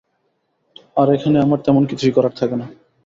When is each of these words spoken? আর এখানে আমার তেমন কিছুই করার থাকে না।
আর 0.97 1.07
এখানে 1.13 1.37
আমার 1.39 1.59
তেমন 1.65 1.83
কিছুই 1.85 2.13
করার 2.13 2.33
থাকে 2.39 2.55
না। 2.55 2.65